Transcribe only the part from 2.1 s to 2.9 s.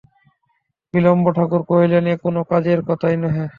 এ কোনো কাজের